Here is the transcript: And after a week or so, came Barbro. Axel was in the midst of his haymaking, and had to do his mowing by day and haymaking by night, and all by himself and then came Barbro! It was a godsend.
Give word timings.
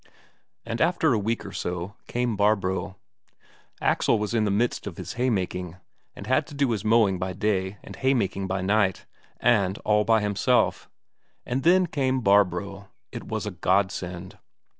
And 0.65 0.81
after 0.81 1.13
a 1.13 1.19
week 1.19 1.45
or 1.45 1.51
so, 1.51 1.93
came 2.07 2.35
Barbro. 2.35 2.95
Axel 3.79 4.17
was 4.17 4.33
in 4.33 4.45
the 4.45 4.49
midst 4.49 4.87
of 4.87 4.97
his 4.97 5.13
haymaking, 5.13 5.75
and 6.15 6.25
had 6.25 6.47
to 6.47 6.55
do 6.55 6.71
his 6.71 6.83
mowing 6.83 7.19
by 7.19 7.33
day 7.33 7.77
and 7.83 7.95
haymaking 7.95 8.47
by 8.47 8.61
night, 8.61 9.05
and 9.39 9.77
all 9.85 10.03
by 10.03 10.21
himself 10.21 10.89
and 11.45 11.61
then 11.61 11.85
came 11.85 12.21
Barbro! 12.21 12.87
It 13.11 13.25
was 13.25 13.45
a 13.45 13.51
godsend. 13.51 14.39